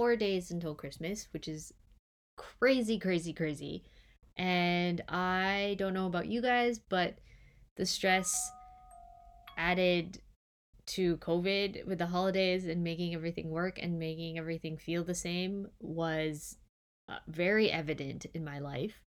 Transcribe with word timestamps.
four 0.00 0.16
days 0.16 0.50
until 0.50 0.74
Christmas, 0.74 1.28
which 1.34 1.46
is 1.46 1.74
crazy, 2.38 2.98
crazy, 2.98 3.34
crazy. 3.34 3.84
And 4.34 5.02
I 5.10 5.76
don't 5.78 5.92
know 5.92 6.06
about 6.06 6.26
you 6.26 6.40
guys, 6.40 6.78
but 6.78 7.18
the 7.76 7.84
stress 7.84 8.50
added 9.58 10.22
to 10.86 11.18
COVID 11.18 11.86
with 11.86 11.98
the 11.98 12.06
holidays 12.06 12.64
and 12.64 12.82
making 12.82 13.12
everything 13.12 13.50
work 13.50 13.78
and 13.78 13.98
making 13.98 14.38
everything 14.38 14.78
feel 14.78 15.04
the 15.04 15.14
same 15.14 15.68
was 15.80 16.56
uh, 17.10 17.18
very 17.28 17.70
evident 17.70 18.24
in 18.32 18.42
my 18.42 18.58
life. 18.58 19.02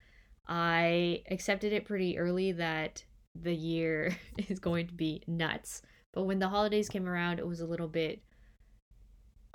I 0.45 1.23
accepted 1.31 1.71
it 1.71 1.85
pretty 1.85 2.17
early 2.17 2.51
that 2.51 3.05
the 3.33 3.55
year 3.55 4.17
is 4.49 4.59
going 4.59 4.87
to 4.87 4.93
be 4.93 5.23
nuts. 5.25 5.83
But 6.11 6.23
when 6.23 6.39
the 6.39 6.49
holidays 6.49 6.89
came 6.89 7.07
around, 7.07 7.39
it 7.39 7.47
was 7.47 7.61
a 7.61 7.65
little 7.65 7.87
bit 7.87 8.21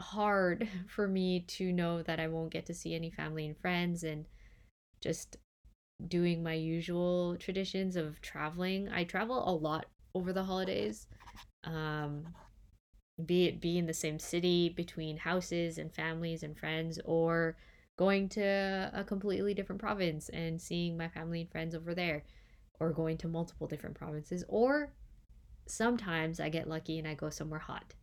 hard 0.00 0.68
for 0.88 1.08
me 1.08 1.40
to 1.40 1.72
know 1.72 2.02
that 2.02 2.20
I 2.20 2.28
won't 2.28 2.52
get 2.52 2.66
to 2.66 2.74
see 2.74 2.94
any 2.94 3.10
family 3.10 3.46
and 3.46 3.56
friends 3.58 4.04
and 4.04 4.26
just 5.00 5.36
doing 6.08 6.42
my 6.42 6.54
usual 6.54 7.36
traditions 7.38 7.96
of 7.96 8.20
traveling. 8.20 8.88
I 8.88 9.04
travel 9.04 9.48
a 9.48 9.54
lot 9.54 9.86
over 10.14 10.32
the 10.32 10.44
holidays. 10.44 11.06
Um 11.64 12.26
be 13.24 13.46
it 13.46 13.60
be 13.60 13.78
in 13.78 13.86
the 13.86 13.94
same 13.94 14.18
city 14.18 14.68
between 14.68 15.16
houses 15.16 15.78
and 15.78 15.94
families 15.94 16.42
and 16.42 16.58
friends 16.58 17.00
or 17.04 17.56
going 17.96 18.28
to 18.28 18.90
a 18.92 19.02
completely 19.04 19.54
different 19.54 19.80
province 19.80 20.28
and 20.30 20.60
seeing 20.60 20.98
my 20.98 21.08
family 21.08 21.40
and 21.40 21.50
friends 21.50 21.74
over 21.74 21.94
there 21.94 22.24
or 22.78 22.90
going 22.90 23.16
to 23.16 23.26
multiple 23.26 23.66
different 23.66 23.96
provinces 23.96 24.44
or 24.48 24.92
sometimes 25.66 26.40
I 26.40 26.50
get 26.50 26.68
lucky 26.68 26.98
and 26.98 27.08
I 27.08 27.14
go 27.14 27.30
somewhere 27.30 27.60
hot. 27.60 27.94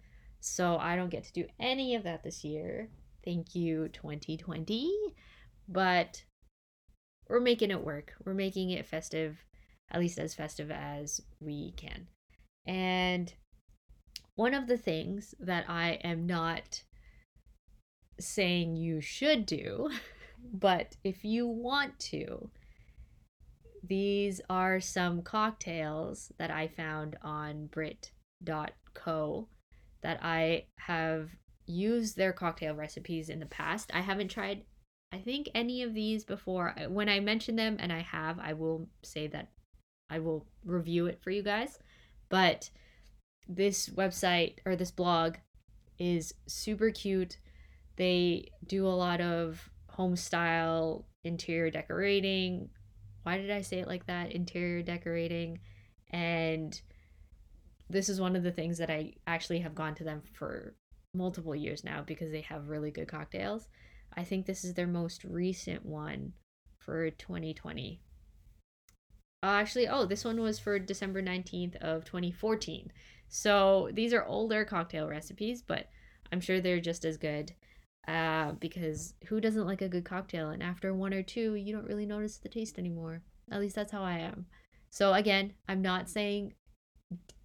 So 0.46 0.76
I 0.78 0.98
don't 0.98 1.10
get 1.10 1.24
to 1.24 1.32
do 1.32 1.46
any 1.58 1.96
of 1.96 2.04
that 2.04 2.22
this 2.22 2.44
year. 2.44 2.90
Thank 3.24 3.56
you 3.56 3.88
2020. 3.88 4.92
But 5.70 6.26
we're 7.30 7.40
making 7.40 7.72
it 7.72 7.82
work. 7.82 8.14
We're 8.26 8.34
making 8.34 8.72
it 8.72 8.86
festive, 8.86 9.46
at 9.90 10.02
least 10.02 10.20
as 10.20 10.34
festive 10.34 10.70
as 10.70 11.22
we 11.40 11.72
can. 11.78 12.08
And 12.66 13.34
one 14.36 14.54
of 14.54 14.68
the 14.68 14.78
things 14.78 15.34
that 15.40 15.64
I 15.70 15.92
am 16.04 16.28
not 16.28 16.84
saying 18.20 18.76
you 18.76 19.00
should 19.00 19.46
do, 19.46 19.92
but 20.54 20.98
if 21.06 21.24
you 21.24 21.48
want 21.48 21.98
to, 22.12 22.50
these 23.82 24.42
are 24.50 24.82
some 24.82 25.22
cocktails 25.22 26.34
that 26.38 26.52
I 26.52 26.68
found 26.68 27.16
on 27.22 27.68
Brit.co 27.68 29.48
that 30.04 30.20
I 30.22 30.66
have 30.78 31.30
used 31.66 32.18
their 32.18 32.34
cocktail 32.34 32.76
recipes 32.76 33.30
in 33.30 33.40
the 33.40 33.46
past. 33.46 33.90
I 33.94 34.02
haven't 34.02 34.28
tried, 34.28 34.64
I 35.12 35.18
think, 35.18 35.50
any 35.56 35.82
of 35.82 35.94
these 35.94 36.24
before. 36.24 36.76
When 36.90 37.10
I 37.10 37.20
mention 37.20 37.56
them, 37.56 37.78
and 37.80 37.92
I 37.92 38.02
have, 38.02 38.38
I 38.40 38.54
will 38.54 38.88
say 39.04 39.28
that 39.28 39.50
I 40.10 40.20
will 40.20 40.46
review 40.64 41.08
it 41.08 41.22
for 41.24 41.32
you 41.32 41.42
guys. 41.42 41.80
But 42.30 42.70
this 43.48 43.90
website 43.90 44.56
or 44.66 44.76
this 44.76 44.92
blog 44.92 45.36
is 45.98 46.34
super 46.48 46.92
cute. 46.92 47.38
They 47.96 48.52
do 48.68 48.88
a 48.88 48.90
lot 48.90 49.22
of 49.22 49.70
home 49.90 50.16
style 50.16 51.06
interior 51.24 51.70
decorating. 51.70 52.70
Why 53.24 53.38
did 53.38 53.52
I 53.52 53.62
say 53.62 53.80
it 53.80 53.88
like 53.88 54.08
that? 54.08 54.32
Interior 54.32 54.82
decorating. 54.82 55.60
And 56.10 56.80
this 57.94 58.10
is 58.10 58.20
one 58.20 58.36
of 58.36 58.44
the 58.44 58.52
things 58.52 58.78
that 58.80 58.90
I 58.90 59.14
actually 59.28 59.60
have 59.60 59.76
gone 59.76 59.96
to 59.96 60.04
them 60.04 60.22
for 60.34 60.76
multiple 61.14 61.56
years 61.56 61.84
now 61.84 62.04
because 62.06 62.32
they 62.32 62.42
have 62.42 62.70
really 62.70 62.92
good 62.92 63.08
cocktails. 63.08 63.68
I 64.16 64.24
think 64.24 64.46
this 64.46 64.64
is 64.64 64.74
their 64.74 64.88
most 64.88 65.24
recent 65.24 65.86
one 65.86 66.34
for 66.80 67.10
2020. 67.12 68.02
Uh, 69.42 69.46
actually, 69.46 69.88
oh, 69.88 70.06
this 70.06 70.24
one 70.24 70.40
was 70.42 70.60
for 70.60 70.80
December 70.80 71.22
19th 71.22 71.76
of 71.78 72.06
2014. 72.06 72.92
So 73.28 73.90
these 73.94 74.14
are 74.14 74.26
older 74.26 74.64
cocktail 74.66 75.08
recipes, 75.08 75.62
but 75.62 75.88
I'm 76.32 76.42
sure 76.42 76.62
they're 76.62 76.80
just 76.80 77.06
as 77.06 77.18
good. 77.18 77.54
Uh, 78.08 78.52
because 78.54 79.14
who 79.28 79.40
doesn't 79.40 79.66
like 79.66 79.82
a 79.82 79.90
good 79.90 80.06
cocktail? 80.06 80.50
And 80.50 80.62
after 80.62 80.94
one 80.94 81.14
or 81.14 81.24
two, 81.24 81.56
you 81.56 81.74
don't 81.74 81.88
really 81.88 82.06
notice 82.06 82.38
the 82.38 82.50
taste 82.50 82.78
anymore. 82.78 83.22
At 83.52 83.60
least 83.60 83.76
that's 83.76 83.92
how 83.92 84.04
I 84.04 84.20
am. 84.20 84.46
So 84.90 85.14
again, 85.14 85.54
I'm 85.68 85.82
not 85.82 86.10
saying 86.10 86.54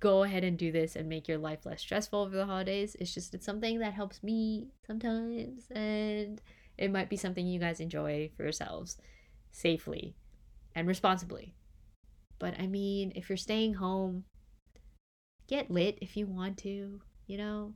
go 0.01 0.23
ahead 0.23 0.45
and 0.45 0.56
do 0.56 0.71
this 0.71 0.97
and 0.97 1.09
make 1.09 1.27
your 1.29 1.39
life 1.39 1.67
less 1.67 1.81
stressful 1.81 2.21
over 2.21 2.37
the 2.37 2.47
holidays. 2.47 2.97
It's 3.01 3.12
just 3.12 3.34
it's 3.34 3.47
something 3.47 3.79
that 3.81 3.95
helps 3.95 4.23
me 4.23 4.69
sometimes 4.87 5.65
and 5.71 6.41
it 6.77 6.93
might 6.93 7.11
be 7.11 7.17
something 7.17 7.47
you 7.47 7.59
guys 7.59 7.81
enjoy 7.81 8.31
for 8.37 8.45
yourselves 8.45 8.97
safely 9.51 10.15
and 10.75 10.87
responsibly. 10.87 11.55
But 12.39 12.55
I 12.61 12.67
mean, 12.67 13.12
if 13.17 13.29
you're 13.29 13.37
staying 13.37 13.75
home, 13.75 14.25
get 15.49 15.71
lit 15.71 15.99
if 16.00 16.17
you 16.17 16.27
want 16.27 16.59
to, 16.59 17.00
you 17.27 17.39
know? 17.39 17.75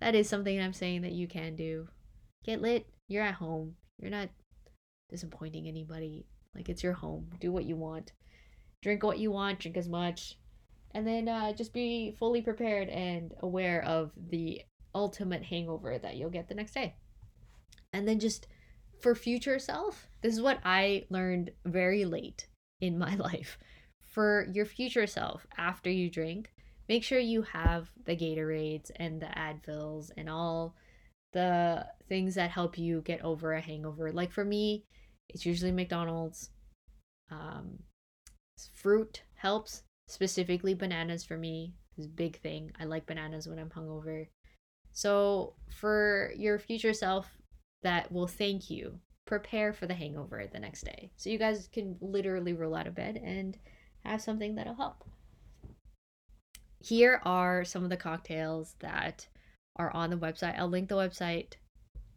That 0.00 0.14
is 0.14 0.28
something 0.28 0.60
I'm 0.60 0.72
saying 0.72 1.02
that 1.02 1.12
you 1.12 1.26
can 1.26 1.56
do. 1.56 1.88
Get 2.44 2.62
lit. 2.62 2.86
You're 3.08 3.22
at 3.22 3.34
home. 3.34 3.76
You're 3.98 4.10
not 4.10 4.28
disappointing 5.10 5.68
anybody. 5.68 6.26
Like 6.54 6.68
it's 6.68 6.82
your 6.82 6.92
home. 6.94 7.28
Do 7.40 7.52
what 7.52 7.64
you 7.64 7.76
want. 7.76 8.12
Drink 8.82 9.02
what 9.02 9.18
you 9.18 9.30
want, 9.30 9.58
drink 9.58 9.76
as 9.76 9.88
much 9.88 10.38
and 10.96 11.06
then 11.06 11.28
uh, 11.28 11.52
just 11.52 11.74
be 11.74 12.16
fully 12.18 12.40
prepared 12.40 12.88
and 12.88 13.34
aware 13.40 13.84
of 13.84 14.12
the 14.30 14.62
ultimate 14.94 15.42
hangover 15.42 15.98
that 15.98 16.16
you'll 16.16 16.30
get 16.30 16.48
the 16.48 16.54
next 16.54 16.72
day. 16.72 16.94
And 17.92 18.08
then 18.08 18.18
just 18.18 18.46
for 19.02 19.14
future 19.14 19.58
self 19.58 20.08
this 20.22 20.32
is 20.32 20.40
what 20.40 20.58
i 20.64 21.04
learned 21.10 21.50
very 21.66 22.06
late 22.06 22.48
in 22.80 22.98
my 22.98 23.14
life. 23.30 23.58
For 24.00 24.48
your 24.54 24.64
future 24.64 25.06
self 25.06 25.46
after 25.58 25.90
you 25.90 26.10
drink 26.10 26.50
make 26.88 27.04
sure 27.04 27.18
you 27.18 27.42
have 27.42 27.90
the 28.06 28.16
gatorades 28.16 28.90
and 28.96 29.20
the 29.20 29.26
advils 29.26 30.10
and 30.16 30.30
all 30.30 30.76
the 31.34 31.84
things 32.08 32.36
that 32.36 32.50
help 32.50 32.78
you 32.78 33.02
get 33.02 33.22
over 33.22 33.52
a 33.52 33.60
hangover. 33.60 34.12
Like 34.12 34.32
for 34.32 34.46
me 34.46 34.86
it's 35.28 35.44
usually 35.44 35.72
mcdonald's. 35.72 36.48
Um, 37.30 37.80
fruit 38.72 39.24
helps 39.34 39.82
specifically 40.06 40.74
bananas 40.74 41.24
for 41.24 41.36
me 41.36 41.74
is 41.98 42.06
a 42.06 42.10
big 42.10 42.40
thing. 42.40 42.72
I 42.80 42.84
like 42.84 43.06
bananas 43.06 43.48
when 43.48 43.58
I'm 43.58 43.70
hungover. 43.70 44.28
So 44.92 45.54
for 45.78 46.32
your 46.36 46.58
future 46.58 46.92
self 46.92 47.28
that 47.82 48.10
will 48.10 48.26
thank 48.26 48.70
you, 48.70 48.98
prepare 49.26 49.72
for 49.72 49.86
the 49.86 49.94
hangover 49.94 50.46
the 50.50 50.58
next 50.58 50.84
day. 50.84 51.10
So 51.16 51.30
you 51.30 51.38
guys 51.38 51.68
can 51.72 51.96
literally 52.00 52.52
roll 52.52 52.74
out 52.74 52.86
of 52.86 52.94
bed 52.94 53.20
and 53.22 53.58
have 54.04 54.22
something 54.22 54.54
that'll 54.54 54.74
help. 54.74 55.04
Here 56.80 57.20
are 57.24 57.64
some 57.64 57.82
of 57.82 57.90
the 57.90 57.96
cocktails 57.96 58.76
that 58.80 59.26
are 59.76 59.92
on 59.92 60.10
the 60.10 60.16
website. 60.16 60.58
I'll 60.58 60.68
link 60.68 60.88
the 60.88 60.94
website 60.94 61.54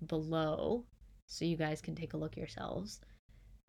below 0.05 0.85
so 1.25 1.45
you 1.45 1.57
guys 1.57 1.81
can 1.81 1.95
take 1.95 2.13
a 2.13 2.17
look 2.17 2.37
yourselves. 2.37 2.99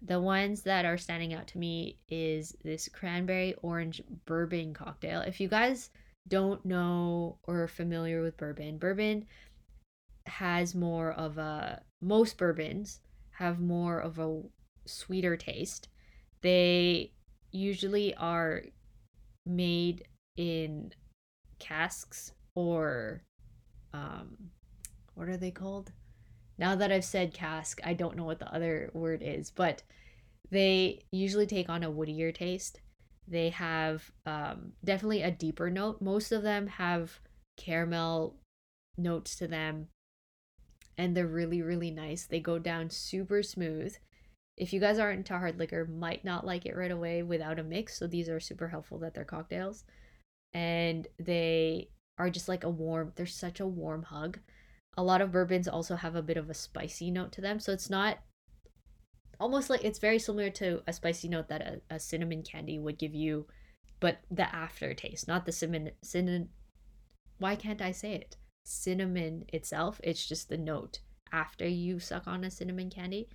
The 0.03 0.21
ones 0.21 0.63
that 0.63 0.85
are 0.85 0.97
standing 0.97 1.35
out 1.35 1.47
to 1.49 1.59
me 1.59 1.99
is 2.09 2.57
this 2.65 2.89
cranberry 2.89 3.55
orange 3.63 4.03
bourbon 4.25 4.73
cocktail. 4.73 5.21
If 5.21 5.41
you 5.41 5.49
guys 5.49 5.91
don't 6.27 6.65
know 6.65 7.39
or 7.43 7.63
are 7.63 7.69
familiar 7.69 8.23
with 8.23 8.37
bourbon, 8.37 8.79
bourbon 8.79 9.27
has 10.27 10.75
more 10.75 11.13
of 11.13 11.39
a 11.39 11.83
most 12.01 12.39
bourbons 12.39 13.01
have 13.31 13.61
more 13.61 13.99
of 13.99 14.19
a 14.19 14.43
sweeter 14.87 15.37
taste. 15.37 15.89
They 16.41 17.13
usually 17.53 18.15
are 18.15 18.63
made 19.45 20.07
in 20.37 20.93
casks 21.59 22.33
or 22.55 23.23
um 23.93 24.51
what 25.15 25.29
are 25.29 25.37
they 25.37 25.51
called? 25.51 25.93
Now 26.61 26.77
that 26.77 26.93
I've 26.93 27.07
said 27.07 27.33
cask, 27.33 27.81
I 27.83 27.95
don't 27.95 28.19
know 28.19 28.25
what 28.25 28.39
the 28.39 28.55
other 28.55 28.91
word 28.93 29.23
is, 29.25 29.51
but 29.51 29.83
they 30.51 31.01
usually 31.11 31.47
take 31.47 31.71
on 31.71 31.83
a 31.83 31.91
woodier 31.91 32.35
taste. 32.35 32.83
They 33.27 33.49
have 33.49 34.13
um, 34.27 34.73
definitely 34.85 35.23
a 35.23 35.31
deeper 35.31 35.71
note. 35.71 36.03
Most 36.03 36.33
of 36.33 36.43
them 36.43 36.67
have 36.67 37.19
caramel 37.57 38.37
notes 38.99 39.37
to 39.37 39.49
them, 39.49 39.89
and 40.99 41.17
they're 41.17 41.27
really, 41.27 41.63
really 41.63 41.91
nice. 41.91 42.27
They 42.27 42.41
go 42.41 42.59
down 42.59 42.91
super 42.91 43.43
smooth. 43.43 43.97
If 44.59 44.75
you 44.75 44.81
guys 44.81 44.99
aren't 44.99 45.19
into 45.19 45.39
hard 45.39 45.59
liquor, 45.59 45.87
might 45.87 46.27
not 46.27 46.45
like 46.45 46.67
it 46.67 46.77
right 46.77 46.91
away 46.91 47.23
without 47.23 47.59
a 47.59 47.65
mix. 47.65 47.99
So 47.99 48.07
these 48.07 48.29
are 48.29 48.39
super 48.39 48.69
helpful 48.69 48.99
that 48.99 49.15
they're 49.15 49.25
cocktails, 49.25 49.85
and 50.53 51.09
they 51.19 51.89
are 52.19 52.29
just 52.29 52.49
like 52.49 52.65
a 52.65 52.69
warm. 52.69 53.13
They're 53.17 53.25
such 53.25 53.61
a 53.61 53.67
warm 53.67 54.03
hug 54.03 54.41
a 54.97 55.03
lot 55.03 55.21
of 55.21 55.33
bourbons 55.33 55.69
also 55.69 55.97
have 55.97 56.15
a 56.15 56.23
bit 56.23 56.37
of 56.37 56.51
a 56.51 56.55
spicy 56.55 57.11
note 57.11 57.33
to 57.33 57.41
them 57.41 57.59
so 57.59 57.73
it's 57.73 57.91
not 57.91 58.19
almost 59.39 59.71
like 59.71 59.85
it's 59.85 59.99
very 59.99 60.19
similar 60.19 60.51
to 60.51 60.83
a 60.87 60.93
spicy 60.93 61.29
note 61.29 61.49
that 61.49 61.63
a, 61.63 61.81
a 61.91 61.99
cinnamon 61.99 62.43
candy 62.43 62.79
would 62.79 62.99
give 62.99 63.15
you 63.15 63.47
but 64.01 64.19
the 64.31 64.55
aftertaste 64.55 65.27
not 65.27 65.47
the 65.47 65.53
cinnamon 65.53 65.91
cinnamon 66.03 66.49
why 67.39 67.55
can't 67.57 67.81
i 67.81 67.91
say 67.91 68.13
it 68.13 68.37
cinnamon 68.65 69.45
itself 69.53 70.01
it's 70.05 70.27
just 70.27 70.49
the 70.49 70.59
note 70.59 71.01
after 71.33 71.67
you 71.67 71.99
suck 71.99 72.27
on 72.27 72.45
a 72.45 72.51
cinnamon 72.51 72.91
candy. 72.91 73.29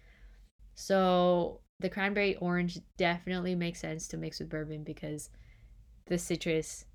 So 0.76 1.62
the 1.80 1.90
cranberry 1.90 2.36
orange 2.38 2.80
definitely 2.98 3.56
makes 3.56 3.80
sense 3.80 4.08
to 4.10 4.18
mix 4.18 4.40
with 4.40 4.50
bourbon 4.50 4.84
because 4.84 5.30
the 6.08 6.18
citrus 6.18 6.86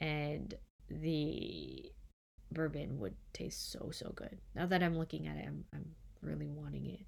and 0.00 0.54
the 0.90 1.92
bourbon 2.52 2.98
would 2.98 3.14
taste 3.32 3.72
so 3.72 3.90
so 3.92 4.12
good. 4.14 4.38
Now 4.54 4.66
that 4.66 4.82
I'm 4.82 4.96
looking 4.96 5.26
at 5.26 5.36
it, 5.36 5.44
I'm 5.46 5.64
I'm 5.72 5.86
really 6.22 6.48
wanting 6.48 6.86
it. 6.86 7.00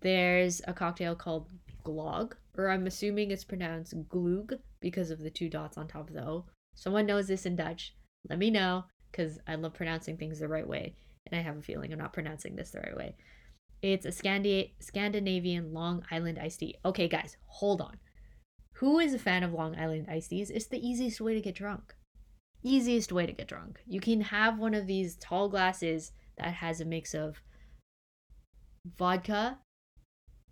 There's 0.00 0.60
a 0.66 0.72
cocktail 0.72 1.14
called 1.14 1.48
Glog, 1.84 2.34
or 2.56 2.70
I'm 2.70 2.86
assuming 2.86 3.30
it's 3.30 3.44
pronounced 3.44 3.94
Glug 4.08 4.54
because 4.80 5.10
of 5.10 5.20
the 5.20 5.30
two 5.30 5.48
dots 5.48 5.76
on 5.76 5.88
top 5.88 6.08
of 6.08 6.14
the 6.14 6.24
O. 6.24 6.46
Someone 6.74 7.06
knows 7.06 7.26
this 7.26 7.46
in 7.46 7.56
Dutch. 7.56 7.94
Let 8.28 8.38
me 8.38 8.50
know 8.50 8.84
because 9.10 9.38
I 9.48 9.56
love 9.56 9.74
pronouncing 9.74 10.16
things 10.16 10.38
the 10.38 10.48
right 10.48 10.66
way, 10.66 10.94
and 11.26 11.38
I 11.38 11.42
have 11.42 11.56
a 11.56 11.62
feeling 11.62 11.92
I'm 11.92 11.98
not 11.98 12.12
pronouncing 12.12 12.54
this 12.54 12.70
the 12.70 12.80
right 12.80 12.96
way. 12.96 13.16
It's 13.82 14.06
a 14.06 14.10
Scandi- 14.10 14.72
Scandinavian 14.80 15.72
Long 15.72 16.04
Island 16.10 16.38
iced 16.38 16.60
tea. 16.60 16.76
Okay, 16.84 17.08
guys, 17.08 17.36
hold 17.46 17.80
on. 17.80 17.98
Who 18.74 18.98
is 18.98 19.14
a 19.14 19.18
fan 19.18 19.42
of 19.42 19.52
Long 19.52 19.76
Island 19.76 20.06
iced 20.08 20.30
teas? 20.30 20.50
It's 20.50 20.66
the 20.66 20.84
easiest 20.86 21.20
way 21.20 21.34
to 21.34 21.40
get 21.40 21.54
drunk. 21.56 21.94
Easiest 22.62 23.12
way 23.12 23.26
to 23.26 23.32
get 23.32 23.48
drunk. 23.48 23.80
You 23.86 24.00
can 24.00 24.20
have 24.20 24.58
one 24.58 24.74
of 24.74 24.86
these 24.86 25.16
tall 25.16 25.48
glasses 25.48 26.12
that 26.36 26.54
has 26.54 26.80
a 26.80 26.84
mix 26.84 27.14
of 27.14 27.40
vodka 28.96 29.58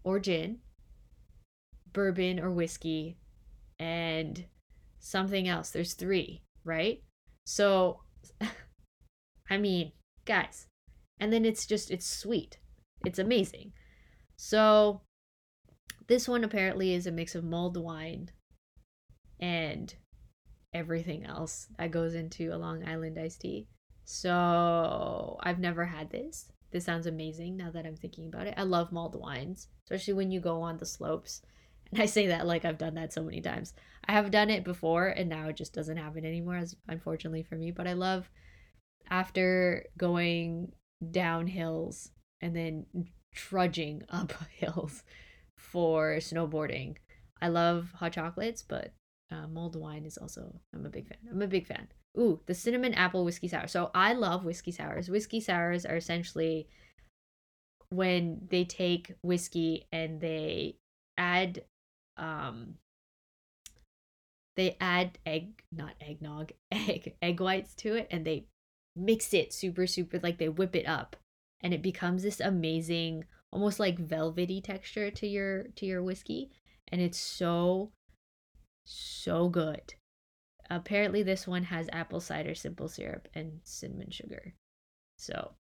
or 0.05 0.21
gin, 0.21 0.59
bourbon 1.93 2.39
or 2.39 2.51
whiskey, 2.51 3.19
and 3.79 4.47
something 5.01 5.49
else. 5.49 5.71
There's 5.71 5.95
three, 5.95 6.43
right? 6.65 7.03
So, 7.45 8.01
I 9.51 9.57
mean, 9.59 9.93
guys, 10.25 10.67
and 11.19 11.33
then 11.33 11.45
it's 11.45 11.67
just, 11.67 11.91
it's 11.91 12.07
sweet. 12.07 12.59
It's 13.05 13.19
amazing. 13.19 13.73
So, 14.37 15.03
this 16.07 16.29
one 16.29 16.45
apparently 16.45 16.95
is 16.95 17.07
a 17.07 17.13
mix 17.13 17.35
of 17.35 17.45
mulled 17.45 17.77
wine 17.77 18.31
and 19.41 19.95
everything 20.77 21.25
else 21.25 21.67
that 21.79 21.91
goes 21.91 22.15
into 22.15 22.55
a 22.55 22.59
Long 22.59 22.87
Island 22.87 23.19
iced 23.19 23.41
tea. 23.41 23.67
So, 24.05 25.37
I've 25.41 25.59
never 25.59 25.85
had 25.85 26.11
this. 26.11 26.47
This 26.71 26.85
sounds 26.85 27.07
amazing 27.07 27.57
now 27.57 27.71
that 27.71 27.87
I'm 27.87 27.97
thinking 27.97 28.27
about 28.29 28.47
it. 28.47 28.55
I 28.57 28.63
love 28.63 28.93
mulled 28.93 29.19
wines, 29.19 29.69
especially 29.85 30.15
when 30.15 30.31
you 30.31 30.41
go 30.41 30.61
on 30.61 30.77
the 30.77 30.87
slopes. 30.87 31.43
And 31.91 32.03
I 32.03 32.07
say 32.07 32.27
that 32.27 32.47
like 32.47 32.65
I've 32.65 32.79
done 32.79 32.95
that 32.95 33.13
so 33.13 33.23
many 33.23 33.41
times. 33.41 33.73
I 34.07 34.13
have 34.13 34.31
done 34.31 34.51
it 34.51 34.65
before 34.65 35.09
and 35.09 35.29
now 35.29 35.49
it 35.49 35.57
just 35.57 35.73
doesn't 35.73 35.97
happen 35.97 36.25
anymore, 36.25 36.57
as 36.57 36.77
unfortunately 36.89 37.43
for 37.43 37.57
me. 37.57 37.71
But 37.71 37.87
I 37.87 37.93
love 37.93 38.29
after 39.09 39.87
going 39.97 40.73
down 41.11 41.47
hills 41.47 42.11
and 42.41 42.55
then 42.55 42.87
trudging 43.35 44.03
up 44.11 44.33
hills 44.51 45.03
for 45.57 46.17
snowboarding. 46.17 46.97
I 47.41 47.49
love 47.49 47.93
hot 47.95 48.13
chocolates, 48.13 48.63
but 48.63 48.93
uh, 49.31 49.47
mulled 49.49 49.77
wine 49.77 50.05
is 50.05 50.19
also 50.19 50.61
I'm 50.75 50.87
a 50.87 50.91
big 50.91 51.09
fan. 51.09 51.19
I'm 51.31 51.43
a 51.43 51.47
big 51.47 51.67
fan. 51.67 51.89
Ooh, 52.19 52.41
the 52.47 52.55
cinnamon 52.55 52.95
apple 52.95 53.25
whiskey 53.25 53.49
sour. 53.49 53.67
So 53.67 53.91
I 53.95 54.13
love 54.13 54.45
whiskey 54.45 54.73
sours. 54.73 55.09
Whiskey 55.09 55.41
sours 55.41 55.85
are 55.85 55.97
essentially 55.97 56.69
when 57.91 58.41
they 58.51 58.65
take 58.65 59.13
whiskey 59.23 59.87
and 59.93 60.21
they 60.21 60.77
add 61.19 61.63
um 62.17 62.75
they 64.57 64.77
add 64.81 65.19
egg 65.25 65.63
not 65.71 65.95
eggnog 66.01 66.53
egg 66.73 67.15
egg 67.23 67.41
whites 67.41 67.75
to 67.75 67.95
it 67.95 68.09
and 68.11 68.25
they 68.25 68.47
mix 68.97 69.35
it 69.35 69.53
super 69.53 69.87
super 69.87 70.19
like 70.23 70.39
they 70.39 70.49
whip 70.49 70.75
it 70.75 70.87
up 70.89 71.17
and 71.61 71.75
it 71.75 71.83
becomes 71.83 72.23
this 72.23 72.41
amazing 72.41 73.25
almost 73.53 73.79
like 73.79 73.99
velvety 73.99 74.61
texture 74.61 75.11
to 75.11 75.27
your 75.27 75.65
to 75.77 75.87
your 75.87 76.03
whiskey 76.03 76.51
and 76.89 77.01
it's 77.01 77.19
so 77.19 77.93
so 78.87 79.49
good. 79.49 79.95
Apparently 80.71 81.23
this 81.23 81.47
one 81.47 81.65
has 81.65 81.89
apple 81.93 82.21
cider 82.21 82.55
simple 82.55 82.89
syrup 82.89 83.29
and 83.35 83.61
cinnamon 83.65 84.11
sugar. 84.11 84.55
So 85.19 85.53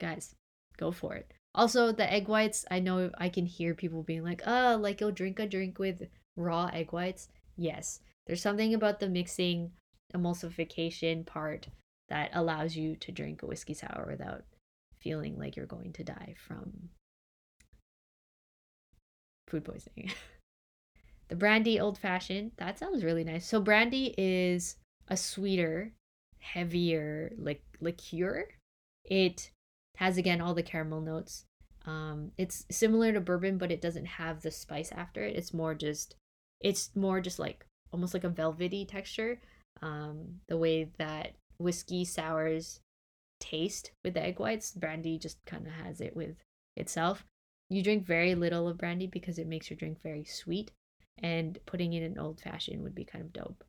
guys 0.00 0.34
go 0.76 0.92
for 0.92 1.14
it. 1.14 1.32
Also 1.54 1.92
the 1.92 2.12
egg 2.12 2.26
whites 2.26 2.64
i 2.70 2.80
know 2.80 3.10
i 3.16 3.28
can 3.28 3.46
hear 3.46 3.74
people 3.74 4.02
being 4.02 4.24
like 4.24 4.42
oh 4.44 4.76
like 4.80 5.00
you'll 5.00 5.12
drink 5.12 5.38
a 5.38 5.46
drink 5.46 5.78
with 5.78 6.02
raw 6.36 6.66
egg 6.72 6.92
whites? 6.92 7.28
Yes 7.56 8.00
there's 8.26 8.42
something 8.42 8.74
about 8.74 9.00
the 9.00 9.08
mixing 9.08 9.70
emulsification 10.14 11.24
part 11.24 11.68
that 12.08 12.30
allows 12.32 12.76
you 12.76 12.96
to 12.96 13.12
drink 13.12 13.42
a 13.42 13.46
whiskey 13.46 13.74
sour 13.74 14.06
without 14.08 14.44
feeling 14.98 15.38
like 15.38 15.56
you're 15.56 15.66
going 15.66 15.92
to 15.92 16.04
die 16.04 16.34
from 16.36 16.88
food 19.46 19.64
poisoning 19.64 20.10
The 21.28 21.36
brandy 21.36 21.80
old 21.80 21.98
fashioned, 21.98 22.52
that 22.58 22.78
sounds 22.78 23.04
really 23.04 23.24
nice. 23.24 23.46
So 23.46 23.60
brandy 23.60 24.14
is 24.18 24.76
a 25.08 25.16
sweeter, 25.16 25.92
heavier 26.38 27.32
like 27.38 27.62
liqueur. 27.80 28.48
It 29.04 29.50
has 29.96 30.16
again 30.16 30.40
all 30.40 30.54
the 30.54 30.62
caramel 30.62 31.00
notes. 31.00 31.46
Um, 31.86 32.32
it's 32.38 32.64
similar 32.70 33.12
to 33.12 33.20
bourbon, 33.20 33.58
but 33.58 33.70
it 33.70 33.80
doesn't 33.80 34.06
have 34.06 34.42
the 34.42 34.50
spice 34.50 34.90
after 34.92 35.22
it. 35.22 35.36
It's 35.36 35.54
more 35.54 35.74
just, 35.74 36.16
it's 36.60 36.90
more 36.94 37.20
just 37.20 37.38
like 37.38 37.66
almost 37.92 38.14
like 38.14 38.24
a 38.24 38.28
velvety 38.28 38.84
texture. 38.84 39.40
Um, 39.82 40.40
the 40.48 40.56
way 40.56 40.90
that 40.98 41.34
whiskey 41.58 42.04
sours 42.04 42.80
taste 43.40 43.92
with 44.02 44.14
the 44.14 44.22
egg 44.22 44.40
whites, 44.40 44.72
brandy 44.72 45.18
just 45.18 45.44
kind 45.44 45.66
of 45.66 45.72
has 45.72 46.00
it 46.00 46.16
with 46.16 46.36
itself. 46.76 47.24
You 47.70 47.82
drink 47.82 48.06
very 48.06 48.34
little 48.34 48.68
of 48.68 48.78
brandy 48.78 49.06
because 49.06 49.38
it 49.38 49.46
makes 49.46 49.70
your 49.70 49.76
drink 49.76 50.02
very 50.02 50.24
sweet 50.24 50.70
and 51.22 51.58
putting 51.66 51.92
in 51.92 52.02
an 52.02 52.18
old 52.18 52.40
fashioned 52.40 52.82
would 52.82 52.94
be 52.94 53.04
kind 53.04 53.24
of 53.24 53.32
dope. 53.32 53.64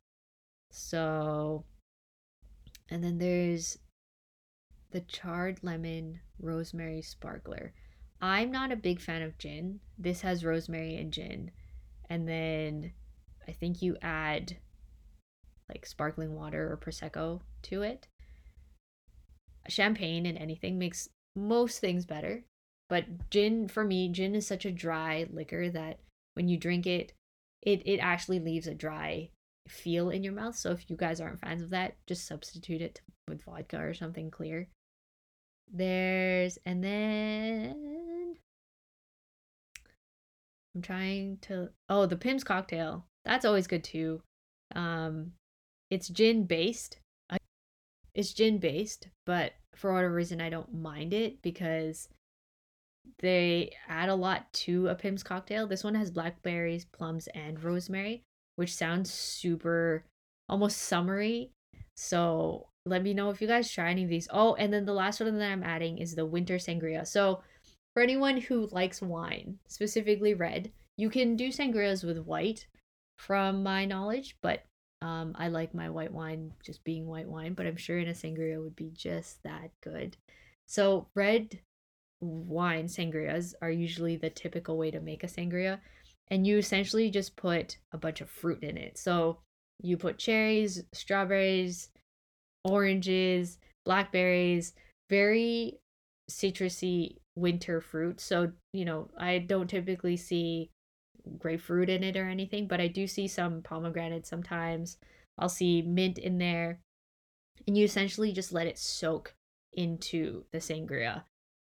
So, 0.70 1.64
and 2.90 3.02
then 3.02 3.18
there's 3.18 3.78
the 4.90 5.00
charred 5.02 5.58
lemon 5.62 6.20
rosemary 6.40 7.02
sparkler. 7.02 7.72
I'm 8.20 8.50
not 8.50 8.72
a 8.72 8.76
big 8.76 9.00
fan 9.00 9.22
of 9.22 9.38
gin. 9.38 9.80
This 9.98 10.22
has 10.22 10.44
rosemary 10.44 10.96
and 10.96 11.12
gin. 11.12 11.50
And 12.08 12.28
then 12.28 12.92
I 13.46 13.52
think 13.52 13.82
you 13.82 13.96
add 14.02 14.56
like 15.68 15.86
sparkling 15.86 16.34
water 16.34 16.70
or 16.72 16.76
prosecco 16.76 17.40
to 17.62 17.82
it. 17.82 18.06
Champagne 19.68 20.26
and 20.26 20.38
anything 20.38 20.78
makes 20.78 21.08
most 21.34 21.80
things 21.80 22.06
better, 22.06 22.44
but 22.88 23.30
gin 23.30 23.68
for 23.68 23.84
me, 23.84 24.08
gin 24.08 24.34
is 24.34 24.46
such 24.46 24.64
a 24.64 24.70
dry 24.70 25.26
liquor 25.30 25.68
that 25.70 25.98
when 26.34 26.48
you 26.48 26.56
drink 26.56 26.86
it, 26.86 27.12
it 27.62 27.82
it 27.86 27.98
actually 27.98 28.40
leaves 28.40 28.66
a 28.66 28.74
dry 28.74 29.30
feel 29.68 30.10
in 30.10 30.22
your 30.22 30.32
mouth. 30.32 30.56
So 30.56 30.70
if 30.70 30.88
you 30.88 30.96
guys 30.96 31.20
aren't 31.20 31.40
fans 31.40 31.62
of 31.62 31.70
that, 31.70 31.96
just 32.06 32.26
substitute 32.26 32.80
it 32.80 33.00
with 33.28 33.42
vodka 33.44 33.78
or 33.78 33.94
something 33.94 34.30
clear. 34.30 34.68
There's 35.72 36.58
and 36.64 36.82
then 36.82 38.36
I'm 40.74 40.82
trying 40.82 41.38
to 41.42 41.70
oh 41.88 42.06
the 42.06 42.16
Pimm's 42.16 42.44
cocktail. 42.44 43.06
That's 43.24 43.44
always 43.44 43.66
good 43.66 43.84
too. 43.84 44.22
Um 44.74 45.32
it's 45.90 46.08
gin 46.08 46.44
based. 46.44 46.98
It's 48.14 48.32
gin 48.32 48.58
based, 48.58 49.08
but 49.26 49.52
for 49.74 49.92
whatever 49.92 50.14
reason 50.14 50.40
I 50.40 50.48
don't 50.48 50.72
mind 50.72 51.12
it 51.12 51.42
because 51.42 52.08
they 53.20 53.72
add 53.88 54.08
a 54.08 54.14
lot 54.14 54.52
to 54.52 54.88
a 54.88 54.94
Pimm's 54.94 55.22
cocktail. 55.22 55.66
This 55.66 55.84
one 55.84 55.94
has 55.94 56.10
blackberries, 56.10 56.84
plums, 56.84 57.28
and 57.34 57.62
rosemary, 57.62 58.22
which 58.56 58.74
sounds 58.74 59.12
super 59.12 60.04
almost 60.48 60.78
summery. 60.78 61.50
So 61.96 62.68
let 62.84 63.02
me 63.02 63.14
know 63.14 63.30
if 63.30 63.40
you 63.40 63.48
guys 63.48 63.70
try 63.70 63.90
any 63.90 64.04
of 64.04 64.10
these. 64.10 64.28
Oh, 64.30 64.54
and 64.54 64.72
then 64.72 64.84
the 64.84 64.92
last 64.92 65.20
one 65.20 65.38
that 65.38 65.50
I'm 65.50 65.62
adding 65.62 65.98
is 65.98 66.14
the 66.14 66.26
winter 66.26 66.56
sangria. 66.56 67.06
So 67.06 67.42
for 67.94 68.02
anyone 68.02 68.36
who 68.36 68.68
likes 68.72 69.00
wine, 69.02 69.58
specifically 69.68 70.34
red, 70.34 70.70
you 70.96 71.10
can 71.10 71.36
do 71.36 71.48
sangrias 71.48 72.04
with 72.04 72.18
white 72.18 72.66
from 73.18 73.62
my 73.62 73.84
knowledge, 73.84 74.36
but 74.42 74.64
um, 75.02 75.34
I 75.36 75.48
like 75.48 75.74
my 75.74 75.90
white 75.90 76.12
wine 76.12 76.52
just 76.64 76.84
being 76.84 77.06
white 77.06 77.28
wine, 77.28 77.54
but 77.54 77.66
I'm 77.66 77.76
sure 77.76 77.98
in 77.98 78.08
a 78.08 78.12
sangria 78.12 78.62
would 78.62 78.76
be 78.76 78.90
just 78.94 79.42
that 79.42 79.70
good. 79.82 80.16
So 80.66 81.08
red 81.14 81.58
wine 82.20 82.86
sangrias 82.86 83.54
are 83.60 83.70
usually 83.70 84.16
the 84.16 84.30
typical 84.30 84.78
way 84.78 84.90
to 84.90 85.00
make 85.00 85.22
a 85.24 85.26
sangria. 85.26 85.80
And 86.28 86.46
you 86.46 86.58
essentially 86.58 87.10
just 87.10 87.36
put 87.36 87.78
a 87.92 87.98
bunch 87.98 88.20
of 88.20 88.30
fruit 88.30 88.62
in 88.62 88.76
it. 88.76 88.98
So 88.98 89.38
you 89.80 89.96
put 89.96 90.18
cherries 90.18 90.82
strawberries 90.92 91.90
oranges 92.64 93.58
blackberries 93.84 94.72
very 95.10 95.78
citrusy 96.30 97.16
winter 97.36 97.80
fruit. 97.80 98.20
So 98.20 98.52
you 98.72 98.84
know 98.84 99.10
i 99.18 99.38
don't 99.38 99.68
typically 99.68 100.16
see 100.16 100.70
grapefruit 101.38 101.88
in 101.88 102.04
it 102.04 102.16
or 102.16 102.28
anything 102.28 102.68
but 102.68 102.80
i 102.80 102.86
do 102.86 103.06
see 103.06 103.28
some 103.28 103.62
pomegranate 103.62 104.26
sometimes. 104.26 104.96
I'll 105.38 105.50
see 105.50 105.82
mint 105.82 106.18
in 106.18 106.38
there. 106.38 106.80
And 107.66 107.76
you 107.76 107.84
essentially 107.84 108.32
just 108.32 108.52
let 108.52 108.66
it 108.66 108.78
soak 108.78 109.34
into 109.74 110.44
the 110.52 110.58
sangria 110.58 111.24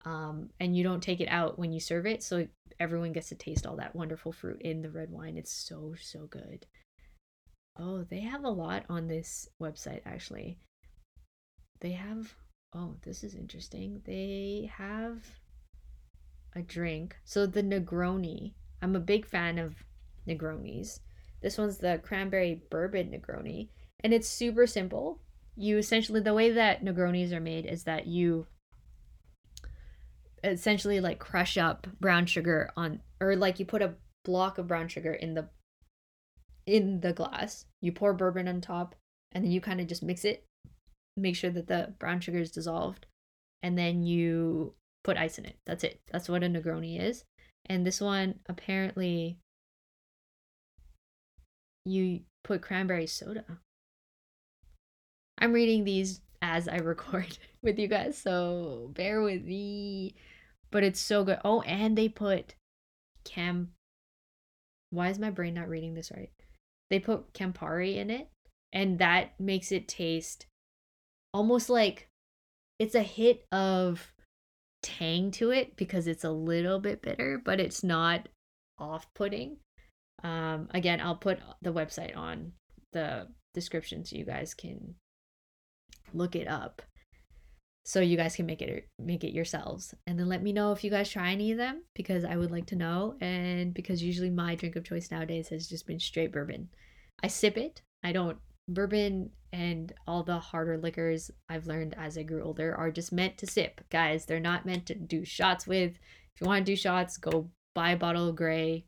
Um, 0.05 0.50
and 0.60 0.75
you 0.75 0.83
don't 0.83 1.01
take 1.01 1.22
it 1.22 1.29
out 1.29 1.57
when 1.57 1.72
you 1.72 1.79
serve 1.79 2.05
it, 2.05 2.24
so 2.24 2.48
everyone 2.79 3.13
gets 3.13 3.29
to 3.29 3.36
taste 3.36 3.65
all 3.65 3.77
that 3.77 3.95
wonderful 3.95 4.31
fruit 4.31 4.62
in 4.62 4.81
the 4.81 4.89
red 4.89 5.10
wine. 5.10 5.38
It's 5.38 5.53
so 5.53 5.93
so 6.00 6.27
good. 6.27 6.65
Oh, 7.79 8.03
they 8.03 8.19
have 8.19 8.43
a 8.43 8.50
lot 8.50 8.83
on 8.89 9.07
this 9.07 9.48
website 9.62 10.01
actually. 10.05 10.57
They 11.79 11.91
have 11.91 12.33
oh, 12.75 12.95
this 13.03 13.24
is 13.24 13.36
interesting. 13.36 14.01
They 14.05 14.69
have 14.75 15.24
a 16.55 16.62
drink. 16.62 17.15
So 17.24 17.45
the 17.45 17.63
Negroni. 17.63 18.53
I'm 18.81 18.95
a 18.95 19.00
big 19.00 19.25
fan 19.25 19.57
of 19.60 19.75
Negronis. 20.27 21.00
This 21.41 21.57
one's 21.57 21.77
the 21.77 22.00
cranberry 22.03 22.62
bourbon 22.69 23.12
Negroni, 23.12 23.69
and 24.01 24.13
it's 24.13 24.27
super 24.27 24.67
simple. 24.67 25.19
You 25.55 25.77
essentially 25.77 26.19
the 26.19 26.33
way 26.33 26.51
that 26.51 26.83
Negronis 26.83 27.31
are 27.31 27.39
made 27.39 27.65
is 27.65 27.83
that 27.83 28.07
you 28.07 28.48
essentially 30.43 31.00
like 31.00 31.19
crush 31.19 31.57
up 31.57 31.88
brown 32.00 32.25
sugar 32.25 32.71
on 32.75 33.00
or 33.21 33.35
like 33.35 33.59
you 33.59 33.65
put 33.65 33.81
a 33.81 33.95
block 34.25 34.57
of 34.57 34.67
brown 34.67 34.88
sugar 34.88 35.13
in 35.13 35.33
the 35.33 35.47
in 36.65 37.01
the 37.01 37.13
glass. 37.13 37.65
You 37.81 37.91
pour 37.91 38.13
bourbon 38.13 38.47
on 38.47 38.62
top 38.62 38.95
and 39.31 39.43
then 39.43 39.51
you 39.51 39.62
kind 39.62 39.81
of 39.81 39.88
just 39.88 40.03
mix 40.03 40.25
it. 40.25 40.43
Make 41.15 41.35
sure 41.35 41.51
that 41.51 41.67
the 41.67 41.93
brown 42.00 42.19
sugar 42.19 42.39
is 42.39 42.51
dissolved 42.51 43.05
and 43.62 43.77
then 43.77 44.03
you 44.03 44.73
put 45.03 45.17
ice 45.17 45.38
in 45.38 45.45
it. 45.45 45.57
That's 45.65 45.83
it. 45.83 46.00
That's 46.12 46.29
what 46.29 46.43
a 46.43 46.47
Negroni 46.47 47.01
is. 47.01 47.23
And 47.65 47.85
this 47.85 48.01
one 48.01 48.39
apparently 48.47 49.38
you 51.85 52.21
put 52.43 52.62
cranberry 52.62 53.07
soda. 53.07 53.45
I'm 55.38 55.53
reading 55.53 55.83
these 55.83 56.21
as 56.41 56.67
I 56.67 56.77
record 56.77 57.38
with 57.62 57.79
you 57.79 57.88
guys, 57.88 58.17
so 58.17 58.91
bear 58.93 59.21
with 59.21 59.43
me. 59.43 60.15
But 60.74 60.84
it's 60.84 61.00
so 61.00 61.24
good. 61.24 61.39
Oh, 61.46 61.62
and 61.62 61.98
they 61.98 62.10
put 62.10 62.56
Cam. 63.24 63.74
Why 64.89 65.10
is 65.10 65.20
my 65.20 65.30
brain 65.30 65.53
not 65.53 65.70
reading 65.70 65.94
this 65.94 66.12
right? 66.12 66.32
They 66.89 67.00
put 67.00 67.34
Campari 67.34 67.96
in 67.96 68.10
it, 68.10 68.27
and 68.74 69.00
that 69.00 69.39
makes 69.39 69.72
it 69.72 69.88
taste 69.88 70.48
almost 71.34 71.70
like 71.70 72.08
it's 72.80 72.96
a 72.96 73.03
hit 73.03 73.46
of 73.51 74.13
tang 74.82 75.32
to 75.32 75.51
it 75.51 75.75
because 75.75 76.08
it's 76.08 76.24
a 76.24 76.32
little 76.32 76.80
bit 76.80 77.01
bitter, 77.01 77.42
but 77.44 77.60
it's 77.60 77.84
not 77.84 78.27
off 78.77 79.08
putting. 79.13 79.58
Um, 80.24 80.70
again, 80.72 81.00
I'll 81.00 81.15
put 81.15 81.39
the 81.62 81.74
website 81.74 82.18
on 82.18 82.53
the 82.94 83.27
description 83.53 84.06
so 84.06 84.15
you 84.15 84.25
guys 84.25 84.53
can 84.53 84.96
look 86.13 86.36
it 86.36 86.48
up 86.48 86.82
so 87.86 88.00
you 88.00 88.16
guys 88.16 88.36
can 88.36 88.46
make 88.46 88.62
it 88.62 88.88
make 89.00 89.24
it 89.24 89.34
yourselves. 89.34 89.94
And 90.08 90.18
then 90.18 90.30
let 90.30 90.44
me 90.44 90.54
know 90.54 90.72
if 90.72 90.84
you 90.84 90.90
guys 90.90 91.10
try 91.10 91.32
any 91.32 91.52
of 91.52 91.58
them 91.58 91.84
because 91.94 92.24
i 92.24 92.36
would 92.36 92.52
like 92.52 92.66
to 92.68 92.75
know. 92.75 93.16
And 93.22 93.74
because 93.74 94.02
usually 94.02 94.30
my 94.30 94.56
drink 94.56 94.75
of 94.75 94.84
choice 94.84 95.12
nowadays 95.12 95.50
has 95.50 95.68
just 95.68 95.88
been 95.88 96.00
straight 96.00 96.32
bourbon. 96.32 96.70
I 97.22 97.28
sip 97.28 97.58
it. 97.58 97.82
I 98.04 98.12
don't 98.12 98.38
bourbon 98.70 99.30
and 99.52 99.94
all 100.08 100.24
the 100.24 100.40
harder 100.40 100.78
liquors 100.78 101.30
i've 101.50 101.68
learned 101.68 101.94
as 101.98 102.18
i 102.18 102.24
grew 102.24 102.42
older 102.42 102.74
are 102.74 102.90
just 102.90 103.12
meant 103.12 103.38
to 103.38 103.46
sip 103.46 103.82
guys. 103.90 104.25
They're 104.25 104.40
not 104.40 104.66
meant 104.66 104.86
to 104.88 104.96
do 104.96 105.25
shots 105.25 105.68
with. 105.68 105.92
If 106.36 106.42
you 106.42 106.48
want 106.48 106.66
to 106.66 106.72
do 106.72 106.75
shots 106.75 107.18
go 107.18 107.50
buy 107.75 107.92
a 107.92 107.98
bottle 107.98 108.30
of 108.30 108.36
gray 108.36 108.86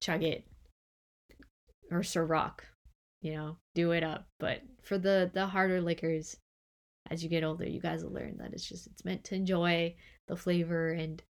chug 0.00 0.22
it 0.22 0.44
or 1.90 2.00
Ciroc, 2.00 2.60
you 3.20 3.32
know, 3.32 3.56
do 3.74 3.90
it 3.92 4.02
up. 4.02 4.26
But 4.38 4.62
for 4.82 4.98
the 4.98 5.30
the 5.32 5.46
harder 5.46 5.80
liquors, 5.80 6.36
as 7.10 7.22
you 7.22 7.28
get 7.28 7.44
older, 7.44 7.66
you 7.66 7.80
guys 7.80 8.04
will 8.04 8.12
learn 8.12 8.36
that 8.38 8.52
it's 8.52 8.66
just 8.66 8.86
it's 8.86 9.04
meant 9.04 9.24
to 9.24 9.34
enjoy 9.34 9.94
the 10.28 10.36
flavor 10.36 10.90
and 10.90 11.22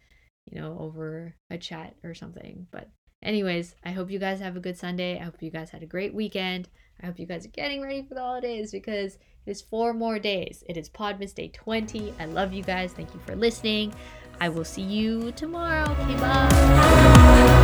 you 0.47 0.61
know 0.61 0.77
over 0.79 1.35
a 1.51 1.59
chat 1.59 1.95
or 2.05 2.15
something. 2.15 2.67
But 2.71 2.91
anyways, 3.23 3.75
I 3.85 3.93
hope 3.93 4.11
you 4.11 4.19
guys 4.19 4.41
have 4.41 4.57
a 4.57 4.61
good 4.61 4.77
Sunday. 4.77 5.19
I 5.19 5.25
hope 5.25 5.43
you 5.43 5.51
guys 5.51 5.71
had 5.71 5.83
a 5.83 5.87
great 5.87 6.15
weekend. 6.15 6.69
I 7.03 7.07
hope 7.07 7.19
you 7.19 7.27
guys 7.27 7.47
are 7.47 7.51
getting 7.51 7.81
ready 7.81 8.03
for 8.03 8.15
the 8.15 8.21
holidays 8.21 8.73
because 8.73 9.15
it 9.15 9.51
is 9.51 9.63
four 9.63 9.95
more 9.95 10.19
days. 10.19 10.63
It 10.69 10.77
is 10.77 10.91
Podmas 10.91 11.35
Day 11.35 11.49
20. 11.49 12.15
I 12.21 12.27
love 12.27 12.53
you 12.53 12.63
guys. 12.63 12.93
Thank 12.93 13.15
you 13.15 13.21
for 13.21 13.35
listening. 13.35 13.95
I 14.39 14.51
will 14.51 14.65
see 14.65 14.83
you 14.83 15.33
tomorrow. 15.33 15.91
Okay, 15.91 16.17
bye. 16.17 17.60